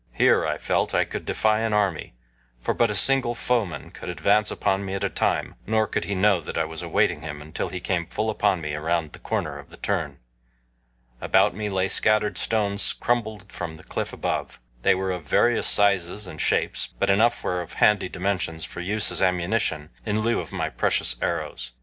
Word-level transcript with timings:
Here, 0.13 0.47
I 0.47 0.57
felt, 0.57 0.95
I 0.95 1.05
could 1.05 1.27
defy 1.27 1.59
an 1.59 1.73
army, 1.73 2.15
for 2.59 2.73
but 2.73 2.89
a 2.89 2.95
single 2.95 3.35
foeman 3.35 3.91
could 3.91 4.09
advance 4.09 4.49
upon 4.49 4.83
me 4.83 4.95
at 4.95 5.03
a 5.03 5.11
time, 5.11 5.53
nor 5.67 5.85
could 5.85 6.05
he 6.05 6.15
know 6.15 6.41
that 6.41 6.57
I 6.57 6.65
was 6.65 6.81
awaiting 6.81 7.21
him 7.21 7.39
until 7.39 7.69
he 7.69 7.79
came 7.79 8.07
full 8.07 8.31
upon 8.31 8.61
me 8.61 8.73
around 8.73 9.11
the 9.13 9.19
corner 9.19 9.59
of 9.59 9.69
the 9.69 9.77
turn. 9.77 10.17
About 11.21 11.53
me 11.55 11.69
lay 11.69 11.87
scattered 11.87 12.39
stones 12.39 12.93
crumbled 12.93 13.51
from 13.51 13.77
the 13.77 13.83
cliff 13.83 14.11
above. 14.11 14.59
They 14.81 14.95
were 14.95 15.11
of 15.11 15.21
various 15.29 15.67
sizes 15.67 16.25
and 16.25 16.41
shapes, 16.41 16.87
but 16.97 17.11
enough 17.11 17.43
were 17.43 17.61
of 17.61 17.73
handy 17.73 18.09
dimensions 18.09 18.65
for 18.65 18.81
use 18.81 19.11
as 19.11 19.21
ammunition 19.21 19.91
in 20.03 20.21
lieu 20.21 20.39
of 20.39 20.51
my 20.51 20.71
precious 20.71 21.15
arrows. 21.21 21.73